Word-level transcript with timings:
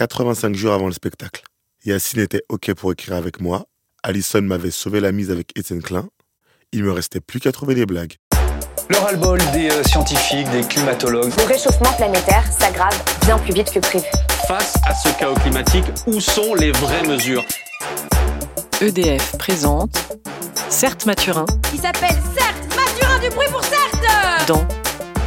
85 0.00 0.54
jours 0.54 0.72
avant 0.72 0.86
le 0.86 0.94
spectacle. 0.94 1.42
Yacine 1.84 2.20
était 2.20 2.42
OK 2.48 2.72
pour 2.72 2.90
écrire 2.90 3.16
avec 3.16 3.38
moi. 3.38 3.66
Alison 4.02 4.40
m'avait 4.40 4.70
sauvé 4.70 4.98
la 4.98 5.12
mise 5.12 5.30
avec 5.30 5.52
Étienne 5.58 5.82
Klein. 5.82 6.08
Il 6.72 6.84
me 6.84 6.90
restait 6.90 7.20
plus 7.20 7.38
qu'à 7.38 7.52
trouver 7.52 7.74
des 7.74 7.84
blagues. 7.84 8.14
Le 8.88 8.96
ras-le-bol 8.96 9.38
des 9.52 9.70
euh, 9.70 9.82
scientifiques, 9.82 10.50
des 10.52 10.62
climatologues. 10.62 11.30
Le 11.36 11.44
réchauffement 11.44 11.92
planétaire 11.92 12.50
s'aggrave 12.50 12.98
bien 13.26 13.38
plus 13.40 13.52
vite 13.52 13.70
que 13.70 13.78
prévu. 13.78 14.06
Face 14.48 14.78
à 14.86 14.94
ce 14.94 15.10
chaos 15.18 15.34
climatique, 15.34 15.84
où 16.06 16.18
sont 16.18 16.54
les 16.54 16.72
vraies 16.72 17.06
mesures? 17.06 17.44
EDF 18.80 19.36
présente 19.36 19.94
Certes 20.70 21.04
Mathurin 21.04 21.44
Il 21.74 21.78
s'appelle 21.78 22.16
Certes 22.34 22.74
Mathurin 22.74 23.18
du 23.18 23.28
bruit 23.34 23.48
pour 23.50 23.62
Certes 23.62 24.48
dans 24.48 24.66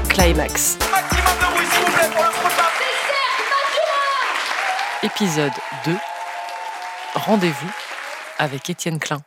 Climax. 0.09 0.79
Maximum 0.91 1.37
de 1.37 1.53
bruit, 1.53 1.67
s'il 1.71 1.85
vous 1.85 1.91
plaît, 1.91 2.09
pour 2.11 2.23
le 2.23 2.31
prochain. 2.31 2.32
Épisode 5.04 5.51
2 5.85 5.95
Rendez-vous 7.16 7.71
avec 8.39 8.70
Étienne 8.70 8.99
Klein. 8.99 9.21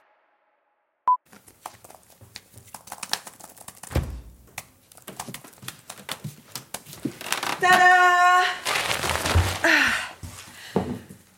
Tada. 7.60 8.42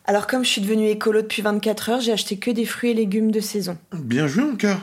Alors 0.05 0.27
comme 0.27 0.43
je 0.43 0.49
suis 0.49 0.61
devenue 0.61 0.87
écolo 0.87 1.21
depuis 1.21 1.41
24 1.41 1.89
heures, 1.89 2.01
j'ai 2.01 2.11
acheté 2.11 2.37
que 2.37 2.51
des 2.51 2.65
fruits 2.65 2.91
et 2.91 2.93
légumes 2.93 3.31
de 3.31 3.39
saison. 3.39 3.77
Bien 3.93 4.27
joué, 4.27 4.43
mon 4.43 4.55
cœur. 4.55 4.79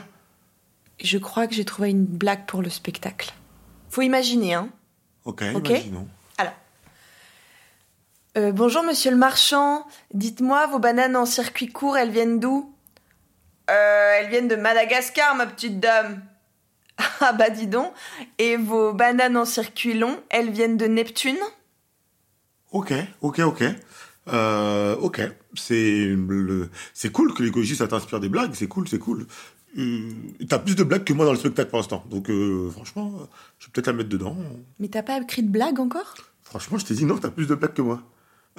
Je 1.03 1.17
crois 1.17 1.47
que 1.47 1.53
j'ai 1.53 1.65
trouvé 1.65 1.89
une 1.89 2.05
blague 2.05 2.45
pour 2.45 2.61
le 2.61 2.69
spectacle. 2.69 3.33
Faut 3.89 4.01
imaginer, 4.01 4.53
hein 4.53 4.69
Ok, 5.25 5.43
Ok. 5.55 5.69
imaginons. 5.69 6.07
Euh, 8.37 8.51
bonjour 8.51 8.83
monsieur 8.83 9.09
le 9.09 9.17
marchand, 9.17 9.83
dites-moi, 10.13 10.67
vos 10.67 10.77
bananes 10.77 11.15
en 11.15 11.25
circuit 11.25 11.69
court, 11.69 11.97
elles 11.97 12.11
viennent 12.11 12.39
d'où? 12.39 12.71
Euh, 13.71 14.11
elles 14.19 14.29
viennent 14.29 14.47
de 14.47 14.55
Madagascar, 14.55 15.35
ma 15.35 15.47
petite 15.47 15.79
dame. 15.79 16.21
Ah 17.19 17.33
bah 17.33 17.49
dis 17.49 17.65
donc. 17.65 17.91
Et 18.37 18.57
vos 18.57 18.93
bananes 18.93 19.37
en 19.37 19.45
circuit 19.45 19.95
long, 19.95 20.19
elles 20.29 20.51
viennent 20.51 20.77
de 20.77 20.85
Neptune? 20.85 21.37
Ok, 22.71 22.93
ok, 23.21 23.39
ok. 23.39 23.63
Euh, 24.27 24.95
ok, 24.97 25.21
c'est 25.55 27.11
cool 27.11 27.33
que 27.33 27.41
l'écologie 27.41 27.75
ça 27.75 27.87
t'inspire 27.87 28.19
des 28.19 28.29
blagues, 28.29 28.53
c'est 28.53 28.67
cool, 28.67 28.87
c'est 28.87 28.99
cool. 28.99 29.25
Euh, 29.77 30.11
T'as 30.47 30.59
plus 30.59 30.75
de 30.75 30.83
blagues 30.83 31.03
que 31.05 31.13
moi 31.13 31.25
dans 31.25 31.31
le 31.31 31.39
spectacle 31.39 31.69
pour 31.69 31.79
l'instant, 31.79 32.03
donc 32.09 32.29
euh, 32.29 32.69
franchement, 32.69 33.13
je 33.57 33.65
vais 33.65 33.71
peut-être 33.73 33.87
la 33.87 33.93
mettre 33.93 34.09
dedans. 34.09 34.35
Mais 34.79 34.89
t'as 34.89 35.03
pas 35.03 35.17
écrit 35.17 35.41
de 35.43 35.49
blague 35.49 35.79
encore? 35.79 36.13
Franchement, 36.43 36.77
je 36.77 36.85
t'ai 36.85 36.93
dit 36.93 37.05
non, 37.05 37.17
t'as 37.17 37.31
plus 37.31 37.47
de 37.47 37.55
blagues 37.55 37.73
que 37.73 37.81
moi. 37.81 38.03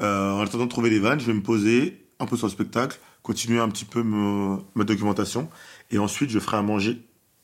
Euh, 0.00 0.32
en 0.32 0.40
attendant 0.40 0.64
de 0.64 0.70
trouver 0.70 0.90
des 0.90 1.00
vannes, 1.00 1.20
je 1.20 1.26
vais 1.26 1.34
me 1.34 1.42
poser 1.42 2.06
un 2.20 2.26
peu 2.26 2.36
sur 2.36 2.46
le 2.46 2.52
spectacle, 2.52 2.98
continuer 3.22 3.58
un 3.58 3.68
petit 3.68 3.84
peu 3.84 4.02
ma 4.02 4.84
documentation, 4.84 5.48
et 5.90 5.98
ensuite 5.98 6.30
je 6.30 6.38
ferai 6.38 6.56
à 6.56 6.62
manger 6.62 7.02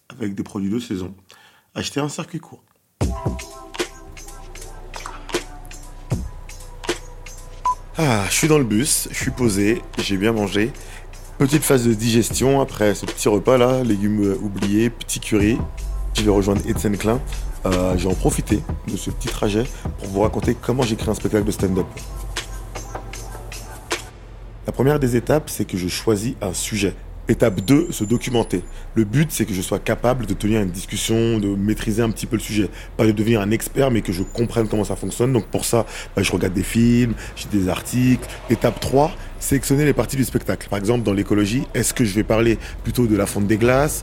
avec 0.09 0.35
des 0.35 0.43
produits 0.43 0.71
de 0.71 0.79
saison. 0.79 1.15
Acheter 1.75 2.01
un 2.01 2.09
circuit 2.09 2.41
court. 2.41 2.63
Ah, 7.97 8.25
je 8.29 8.35
suis 8.35 8.49
dans 8.49 8.59
le 8.59 8.65
bus, 8.65 9.09
je 9.11 9.17
suis 9.17 9.31
posé, 9.31 9.83
j'ai 9.99 10.17
bien 10.17 10.33
mangé. 10.33 10.73
Petite 11.39 11.63
phase 11.63 11.85
de 11.87 11.95
digestion 11.95 12.61
après 12.61 12.95
ce 12.95 13.07
petit 13.07 13.29
repas 13.29 13.57
là, 13.59 13.83
légumes 13.83 14.37
oubliés, 14.41 14.91
petit 14.91 15.21
curry. 15.21 15.59
Je 16.15 16.23
vais 16.23 16.31
rejoindre 16.31 16.61
Étienne 16.69 16.97
Klein. 16.97 17.21
Euh, 17.67 17.97
j'ai 17.97 18.09
en 18.09 18.15
profité 18.15 18.63
de 18.89 18.97
ce 18.97 19.11
petit 19.11 19.29
trajet 19.29 19.65
pour 19.99 20.09
vous 20.09 20.21
raconter 20.21 20.55
comment 20.55 20.83
j'écris 20.83 21.11
un 21.11 21.15
spectacle 21.15 21.45
de 21.45 21.51
stand-up. 21.51 21.87
La 24.67 24.73
première 24.73 24.99
des 24.99 25.15
étapes, 25.15 25.51
c'est 25.51 25.67
que 25.67 25.77
je 25.77 25.89
choisis 25.89 26.35
un 26.41 26.55
sujet. 26.55 26.95
Étape 27.29 27.61
2, 27.61 27.93
se 27.93 28.03
documenter. 28.05 28.63
Le 28.95 29.05
but, 29.05 29.31
c'est 29.31 29.45
que 29.45 29.53
je 29.53 29.61
sois 29.61 29.79
capable 29.79 30.25
de 30.25 30.33
tenir 30.33 30.63
une 30.63 30.71
discussion, 30.71 31.39
de 31.39 31.49
maîtriser 31.49 32.01
un 32.01 32.11
petit 32.11 32.25
peu 32.25 32.37
le 32.37 32.43
sujet. 32.43 32.71
Pas 32.97 33.05
de 33.05 33.13
devenir 33.13 33.43
un 33.43 33.51
expert, 33.51 33.91
mais 33.91 34.01
que 34.01 34.13
je 34.13 34.23
comprenne 34.23 34.67
comment 34.67 34.85
ça 34.85 34.97
fonctionne. 34.97 35.35
Donc 35.35 35.47
pour 35.49 35.67
ça, 35.67 35.85
bah, 36.17 36.23
je 36.23 36.33
regarde 36.33 36.55
des 36.55 36.63
films, 36.63 37.13
j'ai 37.37 37.49
des 37.53 37.69
articles. 37.69 38.27
Étape 38.49 38.81
3, 38.81 39.13
sélectionner 39.39 39.85
les 39.85 39.93
parties 39.93 40.17
du 40.17 40.25
spectacle. 40.25 40.67
Par 40.71 40.79
exemple, 40.79 41.03
dans 41.03 41.13
l'écologie, 41.13 41.65
est-ce 41.75 41.93
que 41.93 42.07
je 42.07 42.15
vais 42.15 42.25
parler 42.25 42.59
plutôt 42.85 43.07
de 43.07 43.17
la 43.17 43.27
fonte 43.27 43.47
des 43.47 43.59
glaces, 43.59 44.03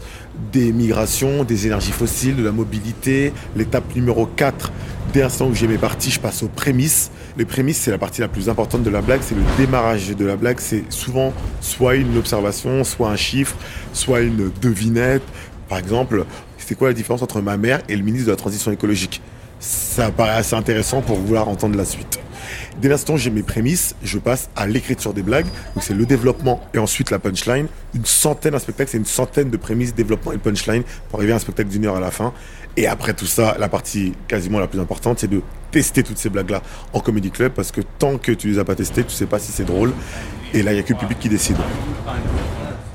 des 0.51 0.71
migrations, 0.71 1.43
des 1.43 1.65
énergies 1.65 1.91
fossiles, 1.91 2.35
de 2.35 2.43
la 2.43 2.51
mobilité? 2.51 3.33
L'étape 3.55 3.95
numéro 3.95 4.27
4, 4.27 4.71
dès 5.11 5.21
l'instant 5.21 5.47
où 5.47 5.55
j'ai 5.55 5.67
mes 5.67 5.79
parties, 5.79 6.11
je 6.11 6.19
passe 6.19 6.43
aux 6.43 6.49
prémices. 6.49 7.09
Les 7.37 7.45
prémices, 7.45 7.77
c'est 7.77 7.91
la 7.91 7.97
partie 7.97 8.19
la 8.21 8.27
plus 8.27 8.49
importante 8.49 8.83
de 8.83 8.89
la 8.89 9.01
blague, 9.01 9.21
c'est 9.21 9.35
le 9.35 9.41
démarrage 9.57 10.09
de 10.09 10.25
la 10.25 10.35
blague. 10.35 10.59
C'est 10.59 10.83
souvent 10.91 11.33
soit 11.61 11.95
une 11.95 12.17
observation, 12.17 12.83
soit 12.83 13.09
un 13.09 13.15
chiffre, 13.15 13.55
soit 13.93 14.21
une 14.21 14.51
devinette. 14.61 15.23
Par 15.69 15.77
exemple, 15.77 16.25
c'est 16.57 16.75
quoi 16.75 16.89
la 16.89 16.93
différence 16.93 17.21
entre 17.21 17.41
ma 17.41 17.55
mère 17.55 17.81
et 17.87 17.95
le 17.95 18.03
ministre 18.03 18.27
de 18.27 18.31
la 18.31 18.37
Transition 18.37 18.71
écologique? 18.71 19.21
Ça 19.59 20.11
paraît 20.11 20.31
assez 20.31 20.55
intéressant 20.55 21.01
pour 21.01 21.17
vouloir 21.17 21.47
entendre 21.47 21.77
la 21.77 21.85
suite. 21.85 22.19
Dès 22.81 22.89
l'instant 22.89 23.17
j'ai 23.17 23.29
mes 23.29 23.43
prémices, 23.43 23.95
je 24.03 24.17
passe 24.17 24.49
à 24.55 24.67
l'écriture 24.67 25.13
des 25.13 25.23
blagues. 25.23 25.47
Donc 25.75 25.83
c'est 25.83 25.93
le 25.93 26.05
développement 26.05 26.61
et 26.73 26.77
ensuite 26.77 27.11
la 27.11 27.19
punchline. 27.19 27.67
Une 27.93 28.05
centaine, 28.05 28.55
un 28.55 28.59
spectacle, 28.59 28.91
c'est 28.91 28.97
une 28.97 29.05
centaine 29.05 29.49
de 29.49 29.57
prémices, 29.57 29.93
développement 29.93 30.31
et 30.31 30.37
punchline 30.37 30.83
pour 31.09 31.19
arriver 31.19 31.33
à 31.33 31.37
un 31.37 31.39
spectacle 31.39 31.69
d'une 31.69 31.85
heure 31.85 31.95
à 31.95 31.99
la 31.99 32.11
fin. 32.11 32.33
Et 32.77 32.87
après 32.87 33.13
tout 33.13 33.25
ça, 33.25 33.57
la 33.59 33.67
partie 33.67 34.13
quasiment 34.27 34.59
la 34.59 34.67
plus 34.67 34.79
importante, 34.79 35.19
c'est 35.19 35.29
de 35.29 35.41
tester 35.71 36.03
toutes 36.03 36.17
ces 36.17 36.29
blagues-là 36.29 36.61
en 36.93 36.99
comédie 36.99 37.31
club 37.31 37.51
parce 37.53 37.71
que 37.71 37.81
tant 37.99 38.17
que 38.17 38.31
tu 38.31 38.49
les 38.49 38.59
as 38.59 38.63
pas 38.63 38.75
testées, 38.75 39.03
tu 39.03 39.11
sais 39.11 39.25
pas 39.25 39.39
si 39.39 39.51
c'est 39.51 39.65
drôle. 39.65 39.91
Et 40.53 40.63
là, 40.63 40.73
il 40.73 40.77
y 40.77 40.79
a 40.79 40.83
que 40.83 40.93
le 40.93 40.99
public 40.99 41.19
qui 41.19 41.29
décide. 41.29 41.57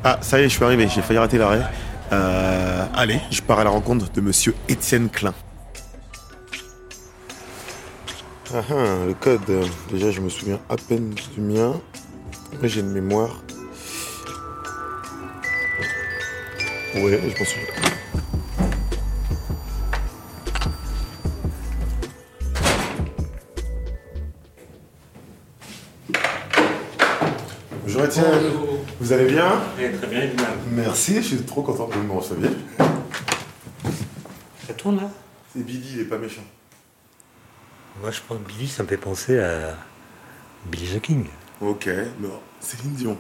Ah, 0.05 0.19
ça 0.21 0.39
y 0.39 0.45
est, 0.45 0.49
je 0.49 0.55
suis 0.55 0.65
arrivé. 0.65 0.89
J'ai 0.89 1.03
failli 1.03 1.19
rater 1.19 1.39
l'arrêt. 1.39 1.63
Euh, 2.13 2.87
allez, 2.95 3.21
je 3.31 3.43
pars 3.43 3.59
à 3.59 3.65
la 3.65 3.71
rencontre 3.71 4.11
de 4.13 4.21
monsieur 4.21 4.55
Étienne 4.69 5.09
Klein. 5.09 5.35
Ah 8.55 8.63
ah, 8.71 9.05
le 9.07 9.15
code. 9.15 9.41
euh, 9.51 9.65
Déjà, 9.91 10.11
je 10.11 10.21
me 10.21 10.29
souviens 10.29 10.61
à 10.69 10.77
peine 10.77 11.11
du 11.35 11.41
mien. 11.41 11.81
Mais 12.63 12.69
j'ai 12.69 12.81
une 12.81 12.93
mémoire. 12.93 13.43
Ouais, 16.95 17.21
je 17.23 17.39
m'en 17.39 17.45
souviens. 17.45 17.73
Bonjour 27.85 28.05
Étienne. 28.05 28.25
Vous 29.01 29.13
allez 29.13 29.27
bien? 29.27 29.61
Très 29.77 30.07
bien, 30.09 30.23
évidemment. 30.23 30.49
Merci, 30.73 31.17
je 31.17 31.21
suis 31.21 31.37
trop 31.39 31.63
content 31.63 31.87
que 31.87 31.95
vous 31.95 32.03
me 32.03 32.13
receviez. 32.13 32.51
Ça 34.67 34.75
tourne 34.77 34.97
là? 34.97 35.11
C'est 35.55 35.65
Billy, 35.65 35.93
il 35.95 36.01
est 36.01 36.05
pas 36.05 36.19
méchant. 36.19 36.43
Moi 38.01 38.11
je 38.11 38.21
pense 38.27 38.39
que 38.39 38.53
Billy, 38.53 38.69
ça 38.69 38.83
me 38.83 38.89
fait 38.89 38.97
penser 38.97 39.39
à 39.39 39.77
Billy 40.67 40.87
the 40.99 41.01
King. 41.01 41.27
Ok, 41.61 41.87
mais 41.87 42.29
Céline 42.61 42.95
Dion, 42.95 43.19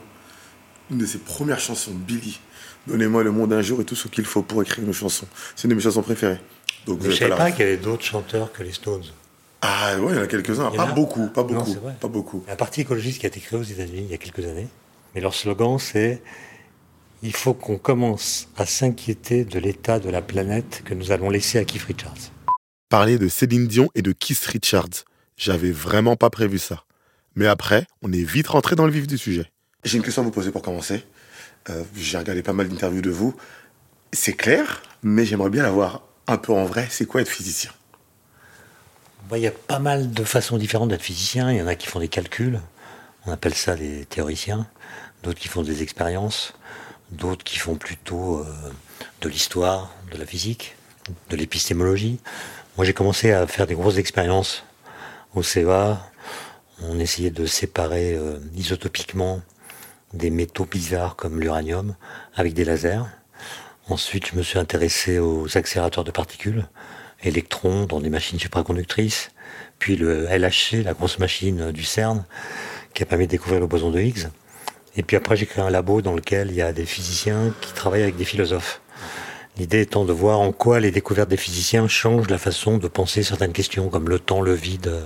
une 0.90 0.98
de 0.98 1.06
ses 1.06 1.18
premières 1.18 1.60
chansons, 1.60 1.92
Billy. 1.94 2.38
Donnez-moi 2.86 3.22
le 3.24 3.32
monde 3.32 3.52
un 3.52 3.62
jour 3.62 3.80
et 3.80 3.84
tout 3.84 3.96
ce 3.96 4.08
qu'il 4.08 4.24
faut 4.24 4.42
pour 4.42 4.62
écrire 4.62 4.84
une 4.84 4.92
chanson. 4.92 5.26
C'est 5.56 5.64
une 5.64 5.70
de 5.70 5.74
mes 5.74 5.80
chansons 5.80 6.02
préférées. 6.02 6.38
Donc 6.86 6.98
Mais 7.00 7.06
vous 7.06 7.10
je 7.10 7.16
avez 7.16 7.18
savais 7.18 7.30
la 7.30 7.36
pas 7.36 7.50
qu'il 7.50 7.64
y 7.64 7.68
avait 7.68 7.76
d'autres 7.78 8.04
chanteurs 8.04 8.52
que 8.52 8.62
les 8.62 8.72
Stones. 8.72 9.02
Ah 9.62 9.96
ouais, 9.98 10.12
il 10.12 10.16
y 10.16 10.18
en 10.20 10.22
a 10.22 10.26
quelques-uns. 10.26 10.70
Pas 10.70 10.82
a 10.84 10.92
beaucoup, 10.92 11.26
pas 11.28 11.42
beaucoup, 11.42 11.74
pas 12.00 12.08
beaucoup. 12.08 12.44
Un 12.48 12.56
parti 12.56 12.82
écologiste 12.82 13.18
qui 13.20 13.26
a 13.26 13.28
été 13.28 13.40
créé 13.40 13.58
aux 13.58 13.62
États-Unis 13.64 14.02
il 14.02 14.10
y 14.10 14.14
a 14.14 14.18
quelques 14.18 14.44
années. 14.46 14.68
Mais 15.14 15.20
leur 15.20 15.34
slogan 15.34 15.78
c'est 15.78 16.22
Il 17.22 17.34
faut 17.34 17.54
qu'on 17.54 17.78
commence 17.78 18.48
à 18.56 18.66
s'inquiéter 18.66 19.44
de 19.44 19.58
l'état 19.58 19.98
de 19.98 20.10
la 20.10 20.22
planète 20.22 20.82
que 20.84 20.94
nous 20.94 21.10
allons 21.10 21.30
laisser 21.30 21.58
à 21.58 21.64
Keith 21.64 21.82
Richards. 21.82 22.30
Parler 22.88 23.18
de 23.18 23.26
Céline 23.26 23.66
Dion 23.66 23.90
et 23.96 24.02
de 24.02 24.12
Keith 24.12 24.44
Richards. 24.44 25.04
J'avais 25.36 25.72
vraiment 25.72 26.14
pas 26.14 26.30
prévu 26.30 26.58
ça. 26.60 26.84
Mais 27.34 27.46
après, 27.48 27.86
on 28.00 28.12
est 28.12 28.22
vite 28.22 28.46
rentré 28.46 28.76
dans 28.76 28.86
le 28.86 28.92
vif 28.92 29.08
du 29.08 29.18
sujet. 29.18 29.50
J'ai 29.82 29.96
une 29.96 30.04
question 30.04 30.22
à 30.22 30.24
vous 30.24 30.30
poser 30.30 30.52
pour 30.52 30.62
commencer. 30.62 31.04
Euh, 31.68 31.82
J'ai 31.96 32.16
regardé 32.16 32.42
pas 32.44 32.52
mal 32.52 32.68
d'interviews 32.68 33.02
de 33.02 33.10
vous. 33.10 33.34
C'est 34.12 34.34
clair, 34.34 34.82
mais 35.02 35.24
j'aimerais 35.24 35.50
bien 35.50 35.64
la 35.64 35.70
voir 35.70 36.02
un 36.28 36.38
peu 36.38 36.52
en 36.52 36.64
vrai. 36.64 36.86
C'est 36.88 37.06
quoi 37.06 37.20
être 37.22 37.28
physicien? 37.28 37.72
Bon, 39.28 39.34
Il 39.34 39.42
y 39.42 39.48
a 39.48 39.52
pas 39.52 39.80
mal 39.80 40.12
de 40.12 40.22
façons 40.22 40.56
différentes 40.56 40.90
d'être 40.90 41.02
physicien. 41.02 41.50
Il 41.50 41.58
y 41.58 41.62
en 41.62 41.66
a 41.66 41.74
qui 41.74 41.88
font 41.88 41.98
des 41.98 42.08
calculs. 42.08 42.60
On 43.26 43.32
appelle 43.32 43.54
ça 43.54 43.74
des 43.74 44.04
théoriciens. 44.06 44.68
D'autres 45.24 45.40
qui 45.40 45.48
font 45.48 45.62
des 45.62 45.82
expériences. 45.82 46.54
D'autres 47.10 47.42
qui 47.42 47.58
font 47.58 47.74
plutôt 47.74 48.38
euh, 48.38 48.44
de 49.22 49.28
l'histoire, 49.28 49.92
de 50.12 50.18
la 50.18 50.26
physique, 50.26 50.76
de 51.30 51.36
l'épistémologie. 51.36 52.20
Moi, 52.76 52.84
j'ai 52.84 52.92
commencé 52.92 53.32
à 53.32 53.46
faire 53.46 53.66
des 53.66 53.74
grosses 53.74 53.96
expériences 53.96 54.62
au 55.34 55.42
CEA. 55.42 55.98
On 56.82 56.98
essayait 56.98 57.30
de 57.30 57.46
séparer 57.46 58.12
euh, 58.12 58.38
isotopiquement 58.54 59.40
des 60.12 60.28
métaux 60.28 60.66
bizarres 60.66 61.16
comme 61.16 61.40
l'uranium 61.40 61.94
avec 62.34 62.52
des 62.52 62.66
lasers. 62.66 63.06
Ensuite, 63.88 64.26
je 64.26 64.36
me 64.36 64.42
suis 64.42 64.58
intéressé 64.58 65.18
aux 65.18 65.56
accélérateurs 65.56 66.04
de 66.04 66.10
particules, 66.10 66.66
électrons 67.22 67.86
dans 67.86 68.00
des 68.00 68.10
machines 68.10 68.38
supraconductrices, 68.38 69.30
puis 69.78 69.96
le 69.96 70.26
LHC, 70.26 70.82
la 70.84 70.92
grosse 70.92 71.18
machine 71.18 71.72
du 71.72 71.82
CERN, 71.82 72.26
qui 72.92 73.02
a 73.02 73.06
permis 73.06 73.26
de 73.26 73.30
découvrir 73.30 73.58
le 73.58 73.66
boson 73.66 73.90
de 73.90 74.00
Higgs. 74.00 74.28
Et 74.96 75.02
puis 75.02 75.16
après, 75.16 75.34
j'ai 75.34 75.46
créé 75.46 75.64
un 75.64 75.70
labo 75.70 76.02
dans 76.02 76.14
lequel 76.14 76.50
il 76.50 76.56
y 76.56 76.62
a 76.62 76.74
des 76.74 76.84
physiciens 76.84 77.54
qui 77.62 77.72
travaillent 77.72 78.02
avec 78.02 78.16
des 78.16 78.26
philosophes. 78.26 78.82
L'idée 79.58 79.80
étant 79.80 80.04
de 80.04 80.12
voir 80.12 80.40
en 80.40 80.52
quoi 80.52 80.80
les 80.80 80.90
découvertes 80.90 81.30
des 81.30 81.38
physiciens 81.38 81.88
changent 81.88 82.28
la 82.28 82.36
façon 82.36 82.76
de 82.76 82.88
penser 82.88 83.22
certaines 83.22 83.52
questions, 83.52 83.88
comme 83.88 84.08
le 84.08 84.18
temps, 84.18 84.42
le 84.42 84.52
vide, 84.52 84.88
euh, 84.88 85.02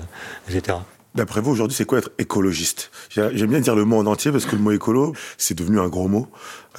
etc. 0.48 0.78
D'après 1.14 1.40
vous, 1.40 1.52
aujourd'hui, 1.52 1.76
c'est 1.76 1.84
quoi 1.84 1.98
être 1.98 2.10
écologiste? 2.18 2.90
J'aime 3.10 3.50
bien 3.50 3.60
dire 3.60 3.76
le 3.76 3.84
mot 3.84 3.98
en 3.98 4.06
entier 4.06 4.32
parce 4.32 4.46
que 4.46 4.56
le 4.56 4.62
mot 4.62 4.72
écolo, 4.72 5.14
c'est 5.38 5.54
devenu 5.54 5.78
un 5.78 5.88
gros 5.88 6.08
mot. 6.08 6.28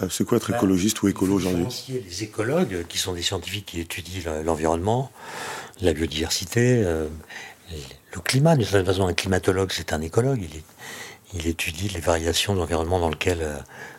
Euh, 0.02 0.08
c'est 0.10 0.26
quoi 0.26 0.38
être 0.38 0.50
écologiste 0.50 1.02
ou 1.02 1.08
écolo 1.08 1.36
aujourd'hui? 1.36 1.66
Les 1.88 2.24
écologues, 2.24 2.86
qui 2.88 2.98
sont 2.98 3.14
des 3.14 3.22
scientifiques 3.22 3.68
qui 3.68 3.80
étudient 3.80 4.42
l'environnement, 4.44 5.12
la 5.82 5.94
biodiversité, 5.94 6.82
euh, 6.86 7.08
le 8.14 8.22
climat, 8.22 8.56
d'une 8.56 8.66
certaine 8.66 8.86
façon, 8.86 9.08
un 9.08 9.14
climatologue, 9.14 9.72
c'est 9.72 9.94
un 9.94 10.02
écologue. 10.02 10.42
Il, 10.42 11.40
il, 11.40 11.48
étudie 11.48 11.88
les 11.90 12.02
variations 12.02 12.54
de 12.54 12.60
l'environnement 12.60 13.00
dans 13.00 13.10
lequel 13.10 13.40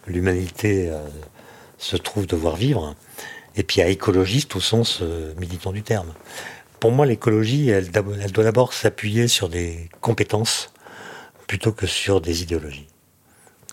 l'humanité 0.06 0.90
se 1.78 1.96
trouve 1.96 2.26
devoir 2.26 2.56
vivre. 2.56 2.94
Et 3.56 3.62
puis, 3.62 3.80
à 3.80 3.88
écologiste 3.88 4.56
au 4.56 4.60
sens 4.60 5.02
militant 5.38 5.72
du 5.72 5.82
terme 5.82 6.12
pour 6.82 6.90
moi, 6.90 7.06
l'écologie, 7.06 7.68
elle, 7.68 7.92
doit 7.92 8.42
d'abord 8.42 8.72
s'appuyer 8.72 9.28
sur 9.28 9.48
des 9.48 9.88
compétences 10.00 10.72
plutôt 11.46 11.70
que 11.70 11.86
sur 11.86 12.20
des 12.20 12.42
idéologies. 12.42 12.88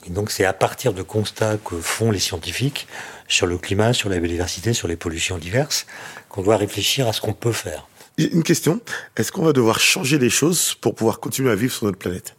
Et 0.05 0.11
donc, 0.11 0.29
c'est 0.29 0.45
à 0.45 0.53
partir 0.53 0.93
de 0.93 1.01
constats 1.01 1.57
que 1.57 1.81
font 1.81 2.11
les 2.11 2.19
scientifiques 2.19 2.87
sur 3.27 3.47
le 3.47 3.57
climat, 3.57 3.93
sur 3.93 4.09
la 4.09 4.19
biodiversité, 4.19 4.73
sur 4.73 4.87
les 4.87 4.95
pollutions 4.95 5.39
diverses, 5.39 5.87
qu'on 6.29 6.43
doit 6.43 6.57
réfléchir 6.57 7.07
à 7.07 7.13
ce 7.13 7.19
qu'on 7.19 7.33
peut 7.33 7.51
faire. 7.51 7.87
Une 8.19 8.43
question, 8.43 8.79
est-ce 9.17 9.31
qu'on 9.31 9.43
va 9.43 9.53
devoir 9.53 9.79
changer 9.79 10.19
les 10.19 10.29
choses 10.29 10.75
pour 10.75 10.93
pouvoir 10.93 11.19
continuer 11.19 11.49
à 11.49 11.55
vivre 11.55 11.73
sur 11.73 11.85
notre 11.85 11.97
planète? 11.97 12.35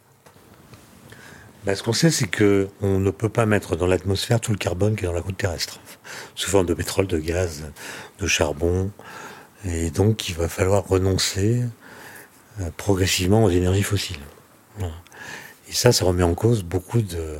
Ben, 1.65 1.75
Ce 1.75 1.83
qu'on 1.83 1.93
sait, 1.93 2.11
c'est 2.11 2.27
qu'on 2.27 2.99
ne 2.99 3.11
peut 3.11 3.29
pas 3.29 3.45
mettre 3.45 3.75
dans 3.75 3.87
l'atmosphère 3.87 4.39
tout 4.39 4.51
le 4.51 4.57
carbone 4.57 4.95
qui 4.95 5.05
est 5.05 5.07
dans 5.07 5.13
la 5.13 5.21
croûte 5.21 5.37
terrestre, 5.37 5.79
sous 6.35 6.49
forme 6.49 6.65
de 6.65 6.73
pétrole, 6.73 7.07
de 7.07 7.17
gaz, 7.17 7.63
de 8.19 8.27
charbon, 8.27 8.91
et 9.65 9.91
donc, 9.91 10.29
il 10.29 10.35
va 10.35 10.47
falloir 10.47 10.87
renoncer 10.87 11.61
euh, 12.59 12.69
progressivement 12.77 13.43
aux 13.43 13.49
énergies 13.49 13.83
fossiles. 13.83 14.19
Et 15.69 15.73
ça, 15.73 15.91
ça 15.91 16.05
remet 16.05 16.23
en 16.23 16.33
cause 16.33 16.63
beaucoup 16.63 17.01
de 17.01 17.37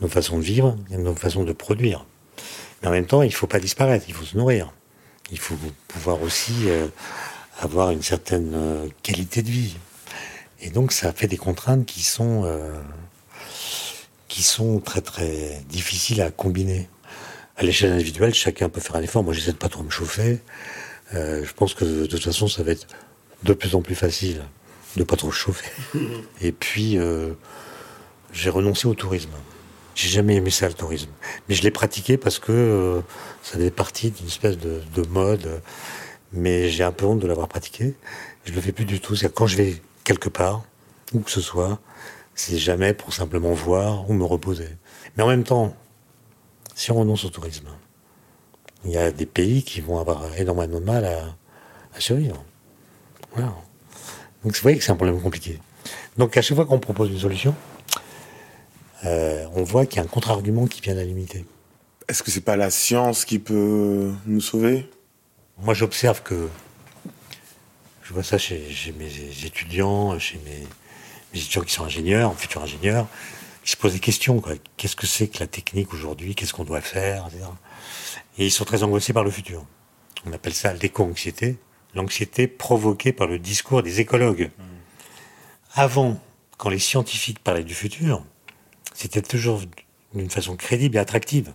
nos 0.00 0.08
façons 0.08 0.38
de 0.38 0.44
vivre 0.44 0.76
et 0.90 0.96
de 0.96 1.02
nos 1.02 1.14
façons 1.14 1.44
de 1.44 1.52
produire. 1.52 2.04
Mais 2.82 2.88
en 2.88 2.90
même 2.90 3.06
temps, 3.06 3.22
il 3.22 3.28
ne 3.28 3.34
faut 3.34 3.46
pas 3.46 3.60
disparaître, 3.60 4.04
il 4.08 4.14
faut 4.14 4.24
se 4.24 4.36
nourrir. 4.36 4.72
Il 5.30 5.38
faut 5.38 5.56
pouvoir 5.88 6.22
aussi 6.22 6.68
euh, 6.68 6.86
avoir 7.58 7.90
une 7.90 8.02
certaine 8.02 8.52
euh, 8.54 8.86
qualité 9.02 9.42
de 9.42 9.50
vie. 9.50 9.76
Et 10.60 10.70
donc, 10.70 10.92
ça 10.92 11.12
fait 11.12 11.26
des 11.26 11.36
contraintes 11.36 11.86
qui 11.86 12.02
sont, 12.02 12.44
qui 14.28 14.42
sont 14.42 14.80
très 14.80 15.00
très 15.00 15.62
difficiles 15.68 16.20
à 16.22 16.30
combiner. 16.30 16.88
À 17.56 17.62
l'échelle 17.62 17.92
individuelle, 17.92 18.34
chacun 18.34 18.68
peut 18.68 18.80
faire 18.80 18.96
un 18.96 19.02
effort. 19.02 19.22
Moi, 19.22 19.32
j'essaie 19.32 19.52
de 19.52 19.56
pas 19.56 19.68
trop 19.68 19.84
me 19.84 19.90
chauffer. 19.90 20.40
Euh, 21.14 21.44
je 21.44 21.52
pense 21.52 21.74
que 21.74 21.84
de 21.84 22.06
toute 22.06 22.24
façon, 22.24 22.48
ça 22.48 22.62
va 22.62 22.72
être 22.72 22.86
de 23.44 23.52
plus 23.52 23.74
en 23.74 23.82
plus 23.82 23.94
facile 23.94 24.42
de 24.96 25.04
pas 25.04 25.16
trop 25.16 25.30
chauffer. 25.30 25.70
Et 26.40 26.52
puis, 26.52 26.98
euh, 26.98 27.32
j'ai 28.32 28.50
renoncé 28.50 28.86
au 28.86 28.94
tourisme. 28.94 29.30
J'ai 29.94 30.08
jamais 30.08 30.36
aimé 30.36 30.50
ça, 30.50 30.66
le 30.66 30.74
tourisme. 30.74 31.10
Mais 31.48 31.54
je 31.54 31.62
l'ai 31.62 31.70
pratiqué 31.70 32.16
parce 32.16 32.38
que 32.38 32.52
euh, 32.52 33.00
ça 33.42 33.54
faisait 33.54 33.70
partie 33.70 34.10
d'une 34.10 34.26
espèce 34.26 34.58
de, 34.58 35.06
mode. 35.08 35.60
Mais 36.32 36.68
j'ai 36.68 36.82
un 36.82 36.90
peu 36.90 37.06
honte 37.06 37.20
de 37.20 37.28
l'avoir 37.28 37.46
pratiqué. 37.46 37.94
Je 38.44 38.52
le 38.52 38.60
fais 38.60 38.72
plus 38.72 38.84
du 38.84 39.00
tout. 39.00 39.14
C'est 39.14 39.32
quand 39.32 39.46
je 39.46 39.56
vais 39.56 39.80
quelque 40.02 40.28
part, 40.28 40.64
où 41.12 41.20
que 41.20 41.30
ce 41.30 41.40
soit, 41.40 41.78
c'est 42.34 42.58
jamais 42.58 42.94
pour 42.94 43.12
simplement 43.12 43.52
voir 43.52 44.08
ou 44.10 44.14
me 44.14 44.24
reposer. 44.24 44.68
Mais 45.16 45.22
en 45.22 45.28
même 45.28 45.44
temps, 45.44 45.74
si 46.74 46.90
on 46.90 46.96
renonce 46.96 47.24
au 47.24 47.30
tourisme, 47.30 47.68
il 48.84 48.90
y 48.90 48.96
a 48.96 49.10
des 49.10 49.26
pays 49.26 49.62
qui 49.62 49.80
vont 49.80 49.98
avoir 49.98 50.34
énormément 50.36 50.80
de 50.80 50.84
mal 50.84 51.04
à, 51.04 52.00
survivre. 52.00 52.44
Voilà. 53.32 53.54
Donc 54.42 54.54
vous 54.54 54.62
voyez 54.62 54.76
que 54.76 54.84
c'est 54.84 54.90
un 54.90 54.96
problème 54.96 55.20
compliqué. 55.20 55.60
Donc 56.18 56.36
à 56.36 56.42
chaque 56.42 56.56
fois 56.56 56.66
qu'on 56.66 56.80
propose 56.80 57.10
une 57.10 57.18
solution, 57.18 57.54
euh, 59.04 59.46
on 59.54 59.62
voit 59.62 59.86
qu'il 59.86 59.98
y 59.98 60.00
a 60.00 60.02
un 60.02 60.08
contre-argument 60.08 60.66
qui 60.66 60.80
vient 60.80 60.94
la 60.94 61.04
limiter. 61.04 61.44
Est-ce 62.08 62.22
que 62.22 62.30
c'est 62.30 62.40
pas 62.40 62.56
la 62.56 62.70
science 62.70 63.24
qui 63.24 63.38
peut 63.38 64.12
nous 64.26 64.40
sauver? 64.40 64.90
Moi 65.58 65.72
j'observe 65.72 66.22
que 66.22 66.48
je 68.02 68.12
vois 68.12 68.22
ça 68.22 68.36
chez, 68.38 68.94
mes 68.98 69.46
étudiants, 69.46 70.18
chez 70.18 70.38
mes, 70.44 70.66
étudiants 71.38 71.62
qui 71.62 71.72
sont 71.72 71.84
ingénieurs, 71.84 72.34
futurs 72.38 72.62
ingénieurs, 72.62 73.06
qui 73.64 73.72
se 73.72 73.76
posent 73.76 73.94
des 73.94 74.00
questions. 74.00 74.42
Qu'est-ce 74.76 74.96
que 74.96 75.06
c'est 75.06 75.28
que 75.28 75.40
la 75.40 75.46
technique 75.46 75.92
aujourd'hui? 75.92 76.34
Qu'est-ce 76.34 76.52
qu'on 76.52 76.64
doit 76.64 76.80
faire 76.80 77.28
et 78.38 78.46
ils 78.46 78.50
sont 78.50 78.64
très 78.64 78.82
angoissés 78.82 79.12
par 79.12 79.24
le 79.24 79.30
futur. 79.30 79.64
On 80.26 80.32
appelle 80.32 80.54
ça 80.54 80.72
l'éco-anxiété, 80.72 81.58
l'anxiété 81.94 82.48
provoquée 82.48 83.12
par 83.12 83.26
le 83.26 83.38
discours 83.38 83.82
des 83.82 84.00
écologues. 84.00 84.50
Avant, 85.74 86.20
quand 86.56 86.68
les 86.68 86.78
scientifiques 86.78 87.38
parlaient 87.38 87.64
du 87.64 87.74
futur, 87.74 88.24
c'était 88.94 89.22
toujours 89.22 89.60
d'une 90.14 90.30
façon 90.30 90.56
crédible 90.56 90.96
et 90.96 91.00
attractive. 91.00 91.52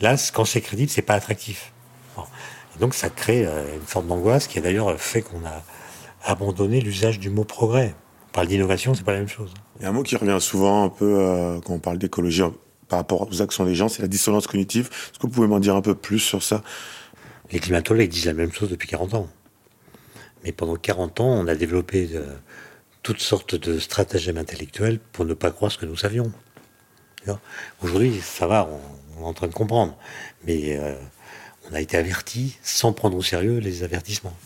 Là, 0.00 0.16
quand 0.32 0.44
c'est 0.44 0.60
crédible, 0.60 0.90
c'est 0.90 1.02
pas 1.02 1.14
attractif. 1.14 1.72
Et 2.16 2.78
donc, 2.78 2.94
ça 2.94 3.10
crée 3.10 3.44
euh, 3.44 3.74
une 3.74 3.86
forme 3.86 4.06
d'angoisse 4.08 4.46
qui 4.46 4.58
a 4.58 4.60
d'ailleurs 4.60 5.00
fait 5.00 5.22
qu'on 5.22 5.44
a 5.44 5.62
abandonné 6.24 6.80
l'usage 6.80 7.18
du 7.18 7.30
mot 7.30 7.44
progrès. 7.44 7.94
On 8.28 8.32
parle 8.32 8.48
d'innovation, 8.48 8.94
c'est 8.94 9.04
pas 9.04 9.12
la 9.12 9.18
même 9.18 9.28
chose. 9.28 9.52
Il 9.78 9.82
y 9.82 9.86
a 9.86 9.88
un 9.88 9.92
mot 9.92 10.02
qui 10.02 10.16
revient 10.16 10.38
souvent 10.40 10.84
un 10.84 10.88
peu 10.88 11.18
euh, 11.18 11.60
quand 11.60 11.74
on 11.74 11.78
parle 11.78 11.98
d'écologie 11.98 12.42
par 12.88 12.98
rapport 12.98 13.28
aux 13.28 13.42
actions 13.42 13.64
des 13.64 13.74
gens, 13.74 13.88
c'est 13.88 14.02
la 14.02 14.08
dissonance 14.08 14.46
cognitive. 14.46 14.88
Est-ce 14.90 15.18
que 15.18 15.26
vous 15.26 15.32
pouvez 15.32 15.46
m'en 15.46 15.60
dire 15.60 15.76
un 15.76 15.82
peu 15.82 15.94
plus 15.94 16.18
sur 16.18 16.42
ça? 16.42 16.62
Les 17.50 17.58
climatologues 17.58 18.08
disent 18.08 18.26
la 18.26 18.34
même 18.34 18.52
chose 18.52 18.70
depuis 18.70 18.88
40 18.88 19.14
ans. 19.14 19.28
Mais 20.44 20.52
pendant 20.52 20.76
40 20.76 21.20
ans, 21.20 21.28
on 21.28 21.46
a 21.48 21.54
développé 21.54 22.10
euh, 22.14 22.34
toutes 23.02 23.20
sortes 23.20 23.54
de 23.54 23.78
stratagèmes 23.78 24.38
intellectuels 24.38 24.98
pour 25.12 25.24
ne 25.24 25.34
pas 25.34 25.50
croire 25.50 25.72
ce 25.72 25.78
que 25.78 25.86
nous 25.86 25.96
savions. 25.96 26.32
Aujourd'hui, 27.82 28.20
ça 28.22 28.46
va, 28.46 28.68
on, 29.18 29.22
est 29.22 29.26
en 29.26 29.34
train 29.34 29.48
de 29.48 29.52
comprendre. 29.52 29.96
Mais 30.46 30.78
euh, 30.78 30.94
on 31.70 31.74
a 31.74 31.80
été 31.80 31.96
averti 31.96 32.56
sans 32.62 32.92
prendre 32.92 33.16
au 33.16 33.22
sérieux 33.22 33.58
les 33.58 33.82
avertissements. 33.82 34.36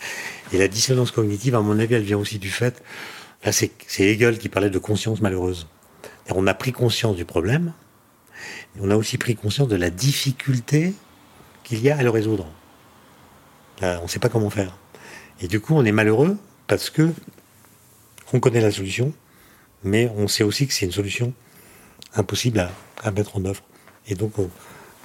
Et 0.52 0.58
la 0.58 0.68
dissonance 0.68 1.10
cognitive, 1.10 1.54
à 1.54 1.60
mon 1.60 1.78
avis, 1.78 1.94
elle 1.94 2.02
vient 2.02 2.18
aussi 2.18 2.38
du 2.38 2.50
fait, 2.50 2.82
là 3.44 3.52
c'est 3.52 3.72
Hegel 3.98 4.38
qui 4.38 4.48
parlait 4.48 4.70
de 4.70 4.78
conscience 4.78 5.20
malheureuse. 5.20 5.68
On 6.30 6.46
a 6.46 6.54
pris 6.54 6.72
conscience 6.72 7.16
du 7.16 7.24
problème, 7.24 7.72
on 8.80 8.90
a 8.90 8.96
aussi 8.96 9.18
pris 9.18 9.34
conscience 9.34 9.68
de 9.68 9.76
la 9.76 9.90
difficulté 9.90 10.94
qu'il 11.64 11.82
y 11.82 11.90
a 11.90 11.96
à 11.96 12.02
le 12.02 12.10
résoudre. 12.10 12.46
on 13.82 14.02
ne 14.02 14.08
sait 14.08 14.18
pas 14.18 14.28
comment 14.28 14.50
faire. 14.50 14.76
Et 15.40 15.48
du 15.48 15.60
coup, 15.60 15.74
on 15.74 15.84
est 15.84 15.92
malheureux 15.92 16.36
parce 16.66 16.90
que 16.90 17.12
on 18.32 18.40
connaît 18.40 18.60
la 18.60 18.70
solution, 18.70 19.12
mais 19.84 20.10
on 20.16 20.28
sait 20.28 20.44
aussi 20.44 20.66
que 20.66 20.72
c'est 20.72 20.86
une 20.86 20.92
solution 20.92 21.34
impossible 22.14 22.68
à, 23.02 23.10
mettre 23.10 23.36
en 23.36 23.44
œuvre. 23.44 23.62
Et 24.06 24.14
donc, 24.14 24.32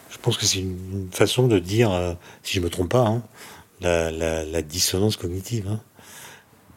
je 0.10 0.18
pense 0.18 0.38
que 0.38 0.46
c'est 0.46 0.60
une, 0.60 1.10
façon 1.12 1.48
de 1.48 1.60
dire, 1.60 1.92
euh, 1.92 2.14
si 2.44 2.56
je 2.56 2.62
me 2.62 2.70
trompe 2.70 2.90
pas, 2.90 3.06
hein, 3.06 3.24
la, 3.82 4.62
dissonance 4.62 5.18
cognitive. 5.18 5.68
Hein. 5.68 5.82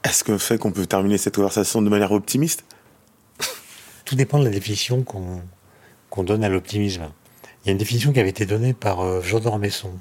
Est-ce 0.03 0.25
que 0.25 0.39
fait 0.39 0.59
qu'on 0.59 0.73
peut 0.73 0.87
terminer 0.87 1.19
cette 1.19 1.37
conversation 1.37 1.83
de 1.83 1.89
manière 1.89 2.13
optimiste? 2.13 2.65
Tout 4.05 4.17
dépend 4.17 4.39
de 4.39 4.45
la 4.45 4.51
définition 4.51 5.03
qu'on 5.03 6.25
donne 6.25 6.43
à 6.43 6.49
l'optimisme. 6.49 7.11
Il 7.63 7.67
y 7.67 7.69
a 7.69 7.73
une 7.73 7.79
définition 7.79 8.13
qui 8.13 8.21
avait 8.21 8.31
été 8.31 8.47
donnée 8.47 8.73
par 8.73 9.01
euh, 9.01 9.21
Jean 9.21 9.41
d'Ormesson, 9.41 9.93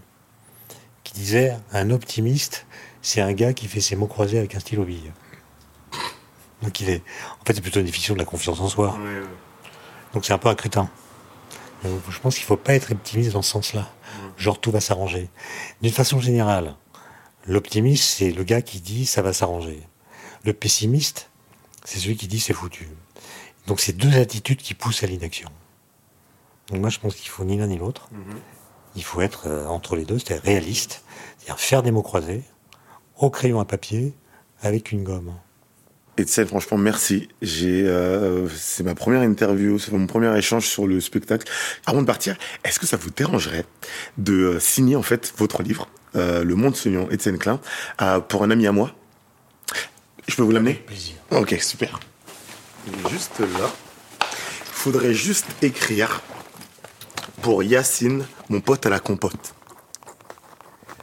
qui 1.03 1.13
disait 1.13 1.53
un 1.73 1.89
optimiste, 1.89 2.65
c'est 3.01 3.19
un 3.19 3.33
gars 3.33 3.53
qui 3.53 3.67
fait 3.67 3.81
ses 3.81 3.97
mots 3.97 4.07
croisés 4.07 4.37
avec 4.37 4.55
un 4.55 4.59
stylo 4.59 4.85
bille. 4.85 5.11
Donc 6.61 6.79
il 6.79 6.89
est, 6.89 7.03
en 7.41 7.45
fait, 7.45 7.53
c'est 7.53 7.61
plutôt 7.61 7.79
une 7.79 7.85
définition 7.85 8.13
de 8.13 8.19
la 8.19 8.25
confiance 8.25 8.61
en 8.61 8.69
soi. 8.69 8.97
Donc 10.13 10.25
c'est 10.25 10.33
un 10.33 10.37
peu 10.37 10.47
un 10.47 10.55
crétin. 10.55 10.89
je 11.83 12.19
pense 12.19 12.35
qu'il 12.35 12.43
ne 12.43 12.47
faut 12.47 12.57
pas 12.57 12.73
être 12.73 12.93
optimiste 12.93 13.33
dans 13.33 13.41
ce 13.41 13.51
sens-là. 13.51 13.89
Genre 14.37 14.59
tout 14.59 14.71
va 14.71 14.79
s'arranger. 14.79 15.29
D'une 15.81 15.91
façon 15.91 16.19
générale, 16.19 16.75
l'optimiste 17.47 18.03
c'est 18.03 18.31
le 18.31 18.43
gars 18.43 18.61
qui 18.61 18.79
dit 18.79 19.05
ça 19.05 19.21
va 19.21 19.33
s'arranger. 19.33 19.81
Le 20.43 20.53
pessimiste, 20.53 21.29
c'est 21.85 21.99
celui 21.99 22.15
qui 22.15 22.27
dit 22.27 22.39
c'est 22.39 22.53
foutu. 22.53 22.87
Donc 23.67 23.79
c'est 23.79 23.93
deux 23.93 24.17
attitudes 24.17 24.57
qui 24.57 24.73
poussent 24.73 25.03
à 25.03 25.07
l'inaction. 25.07 25.49
Donc 26.69 26.81
moi, 26.81 26.89
je 26.89 26.99
pense 26.99 27.15
qu'il 27.15 27.29
faut 27.29 27.43
ni 27.43 27.57
l'un 27.57 27.67
ni 27.67 27.77
l'autre. 27.77 28.09
Mhm. 28.11 28.39
Il 28.95 29.03
faut 29.03 29.21
être 29.21 29.47
euh, 29.47 29.65
entre 29.67 29.95
les 29.95 30.05
deux, 30.05 30.19
c'est-à-dire 30.19 30.43
réaliste, 30.43 31.03
c'est-à-dire 31.37 31.59
faire 31.59 31.83
des 31.83 31.91
mots 31.91 32.01
croisés, 32.01 32.43
au 33.17 33.29
crayon 33.29 33.59
à 33.59 33.65
papier, 33.65 34.13
avec 34.61 34.91
une 34.91 35.03
gomme. 35.03 35.33
Etienne, 36.19 36.47
franchement, 36.47 36.77
merci. 36.77 37.29
J'ai, 37.41 37.87
euh, 37.87 38.49
c'est 38.49 38.83
ma 38.83 38.95
première 38.95 39.21
interview, 39.21 39.79
c'est 39.79 39.91
mon 39.91 40.05
premier 40.05 40.35
échange 40.37 40.67
sur 40.67 40.85
le 40.85 40.99
spectacle. 40.99 41.49
Avant 41.85 42.01
de 42.01 42.07
partir, 42.07 42.35
est-ce 42.65 42.79
que 42.79 42.85
ça 42.85 42.97
vous 42.97 43.09
dérangerait 43.09 43.65
de 44.17 44.33
euh, 44.33 44.59
signer 44.59 44.95
en 44.95 45.01
fait 45.01 45.33
votre 45.37 45.63
livre, 45.63 45.87
Le 46.13 46.53
Monde 46.53 46.75
Soignant, 46.75 47.07
Etienne 47.11 47.37
Klein, 47.37 47.59
pour 48.27 48.43
un 48.43 48.51
ami 48.51 48.67
à 48.67 48.71
moi 48.71 48.91
Je 50.27 50.35
peux 50.35 50.43
vous 50.43 50.51
l'amener 50.51 50.73
Plaisir. 50.73 51.15
Ok, 51.31 51.55
super. 51.61 51.99
Il 52.87 52.93
est 52.93 53.09
juste 53.09 53.39
là. 53.39 53.69
Faudrait 54.71 55.13
juste 55.13 55.45
écrire 55.61 56.21
pour 57.41 57.63
Yacine, 57.63 58.25
mon 58.49 58.61
pote 58.61 58.85
à 58.85 58.89
la 58.89 58.99
compote. 58.99 59.53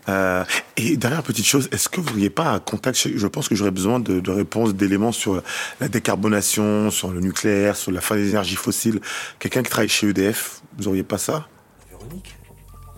Euh, 0.09 0.45
et 0.77 0.97
dernière 0.97 1.23
petite 1.23 1.47
chose, 1.47 1.69
est-ce 1.73 1.89
que 1.89 2.01
vous 2.01 2.11
n'auriez 2.11 2.31
pas 2.31 2.51
un 2.51 2.61
contact? 2.61 3.09
Je 3.15 3.27
pense 3.27 3.49
que 3.49 3.55
j'aurais 3.55 3.73
besoin 3.73 3.99
de, 3.99 4.21
de 4.21 4.31
réponses, 4.31 4.75
d'éléments 4.75 5.13
sur 5.13 5.43
la 5.81 5.89
décarbonation, 5.89 6.91
sur 6.91 7.11
le 7.11 7.21
nucléaire, 7.21 7.77
sur 7.77 7.91
la 7.91 8.01
fin 8.01 8.15
des 8.15 8.31
énergies 8.31 8.57
fossiles. 8.57 9.01
Quelqu'un 9.39 9.63
qui 9.63 9.71
travaille 9.71 9.89
chez 9.89 10.09
EDF, 10.09 10.63
vous 10.79 10.85
n'auriez 10.85 11.03
pas 11.03 11.19
ça? 11.19 11.49
Véronique? 11.91 12.37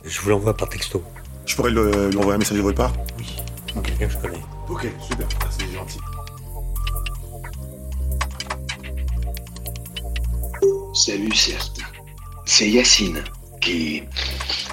Je 0.05 0.21
vous 0.21 0.31
l'envoie 0.31 0.57
par 0.57 0.69
texto. 0.69 1.03
Je 1.49 1.57
pourrais 1.57 1.71
le- 1.71 2.11
lui 2.11 2.17
envoyer 2.19 2.35
un 2.35 2.39
message 2.39 2.59
de 2.59 2.63
votre 2.63 2.77
part 2.77 2.93
Oui. 3.19 3.27
Quelqu'un 3.83 4.07
que 4.07 4.13
je 4.13 4.19
connais. 4.19 4.43
Ok, 4.69 4.87
super, 5.01 5.27
Ah, 5.43 5.49
c'est 5.51 5.73
gentil. 5.73 5.99
Salut 10.95 11.35
certes. 11.35 11.81
C'est 12.45 12.69
Yacine 12.71 13.23
qui 13.61 14.03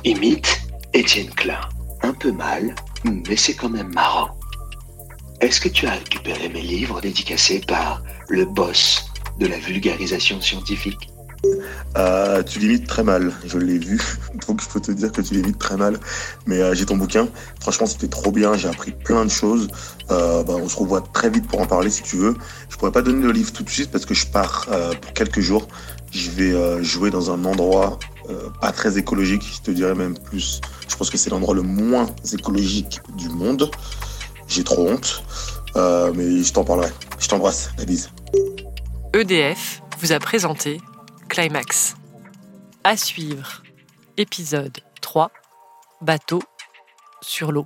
imite 0.03 0.61
Étienne 0.93 1.29
Klein. 1.31 1.61
Un 2.01 2.13
peu 2.13 2.31
mal, 2.31 2.75
mais 3.05 3.35
c'est 3.35 3.55
quand 3.55 3.69
même 3.69 3.91
marrant. 3.93 4.29
Est-ce 5.41 5.59
que 5.61 5.69
tu 5.69 5.85
as 5.87 5.91
récupéré 5.91 6.49
mes 6.49 6.61
livres 6.61 7.01
dédicacés 7.01 7.61
par 7.67 8.01
le 8.29 8.45
boss 8.45 9.05
de 9.39 9.47
la 9.47 9.57
vulgarisation 9.57 10.39
scientifique? 10.41 11.09
Euh, 11.97 12.43
tu 12.43 12.59
limites 12.59 12.87
très 12.87 13.03
mal, 13.03 13.31
je 13.45 13.57
l'ai 13.57 13.77
vu, 13.77 14.01
donc 14.47 14.61
je 14.61 14.67
peux 14.67 14.81
te 14.81 14.91
dire 14.91 15.11
que 15.11 15.21
tu 15.21 15.33
limites 15.33 15.57
très 15.57 15.77
mal. 15.77 15.97
Mais 16.45 16.61
euh, 16.61 16.73
j'ai 16.73 16.85
ton 16.85 16.97
bouquin, 16.97 17.27
franchement 17.61 17.85
c'était 17.87 18.09
trop 18.09 18.31
bien, 18.31 18.55
j'ai 18.55 18.67
appris 18.67 18.91
plein 18.91 19.23
de 19.23 19.31
choses. 19.31 19.67
Euh, 20.11 20.43
bah, 20.43 20.55
on 20.57 20.67
se 20.67 20.75
revoit 20.75 21.01
très 21.13 21.29
vite 21.29 21.47
pour 21.47 21.61
en 21.61 21.67
parler 21.67 21.89
si 21.89 22.03
tu 22.03 22.17
veux. 22.17 22.35
Je 22.69 22.75
pourrais 22.75 22.91
pas 22.91 23.01
donner 23.01 23.23
le 23.23 23.31
livre 23.31 23.51
tout 23.53 23.63
de 23.63 23.69
suite 23.69 23.91
parce 23.91 24.05
que 24.05 24.13
je 24.13 24.27
pars 24.27 24.67
pour 25.01 25.13
quelques 25.13 25.39
jours. 25.39 25.67
Je 26.11 26.29
vais 26.31 26.83
jouer 26.83 27.09
dans 27.09 27.31
un 27.31 27.43
endroit 27.45 27.99
pas 28.61 28.71
très 28.71 28.97
écologique, 28.97 29.43
je 29.43 29.61
te 29.61 29.71
dirais 29.71 29.95
même 29.95 30.17
plus. 30.17 30.61
Je 30.87 30.95
pense 30.95 31.09
que 31.09 31.17
c'est 31.17 31.29
l'endroit 31.29 31.55
le 31.55 31.61
moins 31.61 32.07
écologique 32.33 32.99
du 33.17 33.29
monde. 33.29 33.69
J'ai 34.47 34.63
trop 34.63 34.89
honte, 34.89 35.23
mais 35.75 36.43
je 36.43 36.53
t'en 36.53 36.63
parlerai. 36.63 36.89
Je 37.19 37.27
t'embrasse, 37.27 37.71
la 37.77 37.85
bise. 37.85 38.09
EDF 39.13 39.81
vous 40.01 40.11
a 40.11 40.19
présenté 40.19 40.81
Climax. 41.35 41.97
À 42.85 42.95
suivre, 42.95 43.61
épisode 44.15 44.77
3, 45.01 45.29
bateau 45.99 46.41
sur 47.21 47.51
l'eau. 47.51 47.65